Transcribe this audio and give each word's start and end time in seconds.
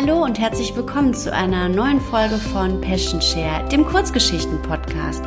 Hallo 0.00 0.22
und 0.22 0.38
herzlich 0.38 0.76
willkommen 0.76 1.12
zu 1.12 1.32
einer 1.32 1.68
neuen 1.68 2.00
Folge 2.00 2.38
von 2.38 2.80
Passion 2.80 3.20
Share, 3.20 3.68
dem 3.68 3.84
Kurzgeschichten-Podcast. 3.84 5.24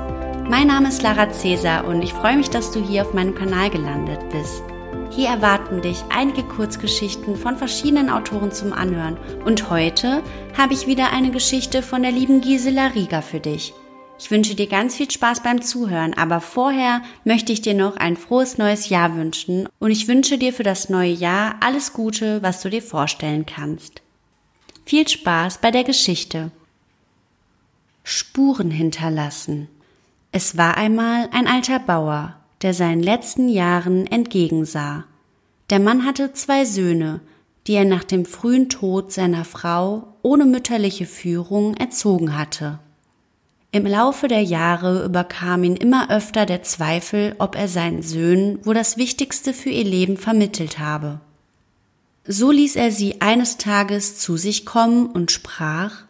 Mein 0.50 0.68
Name 0.68 0.88
ist 0.88 1.02
Lara 1.02 1.30
Cäsar 1.30 1.86
und 1.86 2.02
ich 2.02 2.14
freue 2.14 2.38
mich, 2.38 2.50
dass 2.50 2.72
du 2.72 2.82
hier 2.82 3.02
auf 3.02 3.14
meinem 3.14 3.36
Kanal 3.36 3.70
gelandet 3.70 4.22
bist. 4.30 4.64
Hier 5.10 5.28
erwarten 5.28 5.82
dich 5.82 6.02
einige 6.10 6.44
Kurzgeschichten 6.44 7.36
von 7.36 7.58
verschiedenen 7.58 8.10
Autoren 8.10 8.54
zum 8.54 8.72
Anhören 8.72 9.18
und 9.44 9.70
heute 9.70 10.24
habe 10.58 10.74
ich 10.74 10.88
wieder 10.88 11.12
eine 11.12 11.32
Geschichte 11.32 11.84
von 11.84 12.02
der 12.02 12.14
lieben 12.14 12.40
Gisela 12.40 12.88
Rieger 12.96 13.22
für 13.22 13.42
dich. 13.42 13.74
Ich 14.20 14.32
wünsche 14.32 14.56
dir 14.56 14.68
ganz 14.68 14.96
viel 14.96 15.12
Spaß 15.12 15.44
beim 15.44 15.62
Zuhören, 15.62 16.14
aber 16.14 16.40
vorher 16.40 17.02
möchte 17.26 17.52
ich 17.52 17.60
dir 17.60 17.74
noch 17.74 17.98
ein 17.98 18.16
frohes 18.16 18.58
neues 18.58 18.88
Jahr 18.88 19.18
wünschen 19.18 19.68
und 19.80 19.92
ich 19.92 20.08
wünsche 20.08 20.38
dir 20.38 20.54
für 20.54 20.64
das 20.64 20.88
neue 20.88 21.12
Jahr 21.12 21.56
alles 21.60 21.92
Gute, 21.92 22.42
was 22.42 22.62
du 22.62 22.70
dir 22.70 22.82
vorstellen 22.82 23.46
kannst. 23.46 24.02
Viel 24.86 25.08
Spaß 25.08 25.60
bei 25.60 25.72
der 25.72 25.84
Geschichte. 25.84 26.52
Spuren 28.04 28.72
hinterlassen. 28.72 29.68
Es 30.32 30.58
war 30.58 30.78
einmal 30.78 31.30
ein 31.32 31.48
alter 31.48 31.80
Bauer, 31.80 32.36
der 32.62 32.74
seinen 32.74 33.04
letzten 33.04 33.48
Jahren 33.48 34.08
entgegensah. 34.08 35.06
Der 35.70 35.80
Mann 35.80 36.06
hatte 36.06 36.34
zwei 36.34 36.66
Söhne, 36.66 37.22
die 37.68 37.74
er 37.74 37.86
nach 37.86 38.04
dem 38.04 38.26
frühen 38.26 38.70
Tod 38.70 39.12
seiner 39.14 39.46
Frau 39.46 40.08
ohne 40.24 40.46
mütterliche 40.46 41.06
Führung 41.06 41.76
erzogen 41.76 42.38
hatte. 42.38 42.80
Im 43.72 43.86
Laufe 43.86 44.28
der 44.28 44.44
Jahre 44.44 45.06
überkam 45.06 45.64
ihn 45.64 45.78
immer 45.78 46.10
öfter 46.10 46.46
der 46.46 46.64
Zweifel, 46.64 47.36
ob 47.40 47.56
er 47.56 47.70
seinen 47.70 48.02
Söhnen 48.02 48.66
wohl 48.66 48.74
das 48.74 48.98
Wichtigste 48.98 49.54
für 49.54 49.70
ihr 49.70 49.86
Leben 49.86 50.18
vermittelt 50.18 50.80
habe. 50.80 51.22
So 52.26 52.52
ließ 52.52 52.76
er 52.76 52.92
sie 52.92 53.22
eines 53.22 53.58
Tages 53.58 54.18
zu 54.18 54.38
sich 54.38 54.66
kommen 54.66 55.08
und 55.08 55.32
sprach 55.32 56.04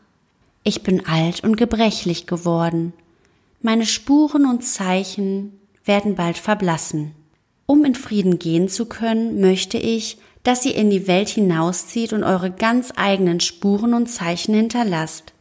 Ich 0.64 0.84
bin 0.84 1.06
alt 1.06 1.44
und 1.44 1.56
gebrechlich 1.56 2.28
geworden. 2.28 2.94
Meine 3.62 3.86
Spuren 3.86 4.46
und 4.46 4.64
Zeichen 4.64 5.54
werden 5.86 6.16
bald 6.16 6.38
verblassen. 6.38 7.12
Um 7.66 7.86
in 7.86 7.96
Frieden 7.96 8.40
gehen 8.40 8.68
zu 8.68 8.86
können, 8.86 9.40
möchte 9.40 9.78
ich, 9.78 10.18
dass 10.44 10.66
ihr 10.66 10.76
in 10.76 10.90
die 10.90 11.08
Welt 11.08 11.30
hinauszieht 11.30 12.14
und 12.14 12.24
eure 12.24 12.52
ganz 12.52 12.92
eigenen 12.96 13.40
Spuren 13.40 13.94
und 13.94 14.08
Zeichen 14.08 14.54
hinterlasst 14.54 15.34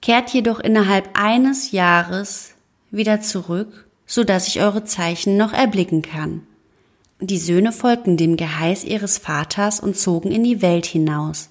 kehrt 0.00 0.30
jedoch 0.30 0.60
innerhalb 0.60 1.10
eines 1.14 1.72
Jahres 1.72 2.54
wieder 2.90 3.20
zurück, 3.20 3.86
so 4.06 4.24
dass 4.24 4.48
ich 4.48 4.60
eure 4.60 4.84
Zeichen 4.84 5.36
noch 5.36 5.52
erblicken 5.52 6.02
kann. 6.02 6.46
Die 7.20 7.38
Söhne 7.38 7.72
folgten 7.72 8.16
dem 8.16 8.36
Geheiß 8.36 8.84
ihres 8.84 9.18
Vaters 9.18 9.80
und 9.80 9.96
zogen 9.96 10.30
in 10.30 10.42
die 10.42 10.62
Welt 10.62 10.86
hinaus. 10.86 11.50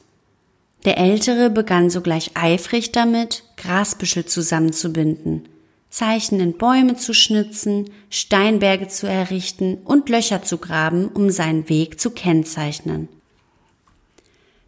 Der 0.85 0.97
Ältere 0.97 1.49
begann 1.49 1.89
sogleich 1.89 2.31
eifrig 2.33 2.91
damit, 2.91 3.43
Grasbüschel 3.57 4.25
zusammenzubinden, 4.25 5.47
Zeichen 5.89 6.39
in 6.39 6.53
Bäume 6.53 6.95
zu 6.95 7.13
schnitzen, 7.13 7.89
Steinberge 8.09 8.87
zu 8.87 9.07
errichten 9.07 9.77
und 9.83 10.09
Löcher 10.09 10.41
zu 10.41 10.57
graben, 10.57 11.09
um 11.09 11.29
seinen 11.29 11.69
Weg 11.69 11.99
zu 11.99 12.11
kennzeichnen. 12.11 13.07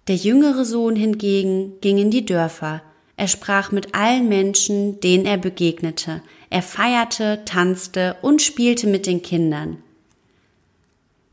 Der 0.08 0.16
jüngere 0.16 0.66
Sohn 0.66 0.96
hingegen 0.96 1.74
ging 1.82 1.98
in 1.98 2.12
die 2.12 2.26
Dörfer, 2.26 2.82
er 3.22 3.28
sprach 3.28 3.72
mit 3.72 3.94
allen 3.94 4.30
Menschen, 4.30 5.00
denen 5.00 5.28
er 5.28 5.38
begegnete. 5.38 6.24
Er 6.50 6.64
feierte, 6.64 7.42
tanzte 7.46 8.16
und 8.24 8.42
spielte 8.42 8.88
mit 8.88 9.06
den 9.06 9.22
Kindern. 9.22 9.78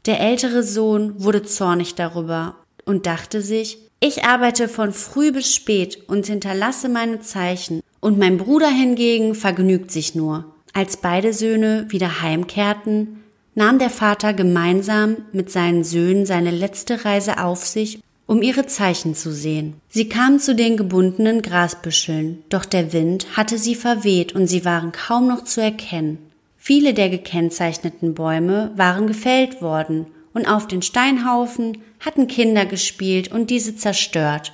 Der 0.09 0.21
ältere 0.21 0.63
Sohn 0.63 1.23
wurde 1.23 1.43
zornig 1.43 1.95
darüber 1.95 2.57
und 2.87 3.05
dachte 3.05 3.43
sich, 3.43 3.77
ich 4.01 4.25
arbeite 4.25 4.67
von 4.67 4.95
früh 4.95 5.33
bis 5.33 5.55
spät 5.55 6.09
und 6.09 6.27
hinterlasse 6.27 6.89
meine 6.89 7.21
Zeichen, 7.21 7.83
und 8.01 8.19
mein 8.19 8.39
Bruder 8.39 8.69
hingegen 8.69 9.35
vergnügt 9.35 9.91
sich 9.91 10.15
nur. 10.15 10.47
Als 10.73 10.97
beide 10.97 11.35
Söhne 11.35 11.85
wieder 11.91 12.23
heimkehrten, 12.23 13.23
nahm 13.55 13.79
der 13.79 13.91
Vater 13.91 14.33
gemeinsam 14.33 15.17
mit 15.33 15.51
seinen 15.51 15.85
Söhnen 15.85 16.25
seine 16.25 16.53
letzte 16.53 17.05
Reise 17.05 17.45
auf 17.45 17.67
sich 17.67 18.01
um 18.29 18.43
ihre 18.43 18.67
Zeichen 18.67 19.15
zu 19.15 19.33
sehen. 19.33 19.81
Sie 19.89 20.09
kamen 20.09 20.39
zu 20.39 20.55
den 20.55 20.77
gebundenen 20.77 21.41
Grasbüscheln, 21.41 22.45
doch 22.51 22.67
der 22.67 22.93
Wind 22.93 23.27
hatte 23.37 23.57
sie 23.57 23.75
verweht 23.75 24.35
und 24.35 24.47
sie 24.47 24.67
waren 24.67 24.93
kaum 24.93 25.29
noch 25.29 25.45
zu 25.45 25.63
erkennen. 25.63 26.19
Viele 26.69 26.93
der 26.93 27.09
gekennzeichneten 27.09 28.13
Bäume 28.13 28.73
waren 28.77 29.07
gefällt 29.07 29.63
worden 29.63 30.05
und 30.35 30.47
auf 30.47 30.69
den 30.69 30.83
Steinhaufen 30.83 31.79
hatten 31.99 32.27
Kinder 32.27 32.67
gespielt 32.67 33.33
und 33.33 33.49
diese 33.49 33.75
zerstört. 33.75 34.53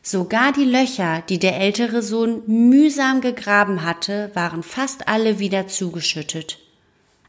Sogar 0.00 0.52
die 0.52 0.64
Löcher, 0.64 1.24
die 1.28 1.40
der 1.40 1.58
ältere 1.58 2.02
Sohn 2.02 2.42
mühsam 2.46 3.20
gegraben 3.20 3.84
hatte, 3.84 4.30
waren 4.34 4.62
fast 4.62 5.08
alle 5.08 5.40
wieder 5.40 5.66
zugeschüttet. 5.66 6.60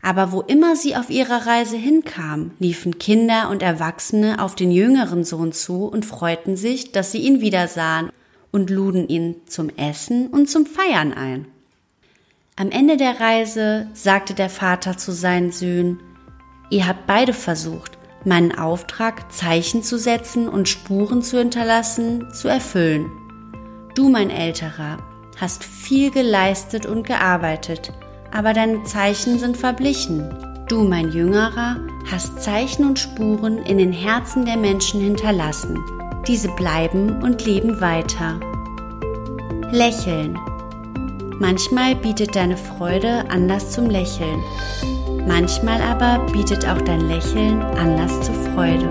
Aber 0.03 0.31
wo 0.31 0.41
immer 0.41 0.75
sie 0.75 0.95
auf 0.95 1.09
ihrer 1.09 1.47
Reise 1.47 1.77
hinkam, 1.77 2.51
liefen 2.59 2.99
Kinder 2.99 3.49
und 3.49 3.63
Erwachsene 3.63 4.39
auf 4.39 4.53
den 4.53 4.69
jüngeren 4.69 5.23
Sohn 5.23 5.51
zu 5.51 5.85
und 5.85 6.05
freuten 6.05 6.57
sich, 6.57 6.91
dass 6.91 7.11
sie 7.11 7.21
ihn 7.21 7.41
wieder 7.41 7.67
sahen 7.67 8.11
und 8.51 8.69
luden 8.69 9.07
ihn 9.07 9.37
zum 9.47 9.69
Essen 9.77 10.27
und 10.27 10.47
zum 10.47 10.67
Feiern 10.67 11.11
ein. 11.11 11.47
Am 12.57 12.69
Ende 12.69 12.97
der 12.97 13.19
Reise 13.19 13.87
sagte 13.93 14.33
der 14.33 14.49
Vater 14.49 14.97
zu 14.97 15.13
seinen 15.13 15.51
Söhnen, 15.51 16.01
ihr 16.69 16.85
habt 16.85 17.07
beide 17.07 17.33
versucht, 17.33 17.97
meinen 18.25 18.57
Auftrag, 18.57 19.31
Zeichen 19.31 19.83
zu 19.83 19.97
setzen 19.97 20.49
und 20.49 20.67
Spuren 20.67 21.21
zu 21.21 21.39
hinterlassen, 21.39 22.31
zu 22.33 22.49
erfüllen. 22.49 23.09
Du, 23.95 24.09
mein 24.09 24.29
Älterer, 24.29 24.97
hast 25.39 25.63
viel 25.63 26.11
geleistet 26.11 26.85
und 26.85 27.07
gearbeitet, 27.07 27.93
aber 28.31 28.53
deine 28.53 28.83
Zeichen 28.83 29.39
sind 29.39 29.55
verblichen. 29.55 30.65
Du, 30.67 30.83
mein 30.83 31.11
Jüngerer, 31.11 31.77
hast 32.11 32.41
Zeichen 32.41 32.85
und 32.85 32.99
Spuren 32.99 33.59
in 33.59 33.77
den 33.77 33.93
Herzen 33.93 34.45
der 34.45 34.57
Menschen 34.57 35.01
hinterlassen. 35.01 35.79
Diese 36.27 36.49
bleiben 36.49 37.23
und 37.23 37.45
leben 37.45 37.79
weiter. 37.81 38.39
Lächeln. 39.71 40.37
Manchmal 41.41 41.95
bietet 41.95 42.35
deine 42.35 42.55
Freude 42.55 43.25
Anlass 43.29 43.71
zum 43.71 43.89
Lächeln. 43.89 44.43
Manchmal 45.27 45.81
aber 45.81 46.23
bietet 46.31 46.67
auch 46.67 46.79
dein 46.81 47.07
Lächeln 47.07 47.63
Anlass 47.63 48.21
zur 48.21 48.35
Freude. 48.53 48.87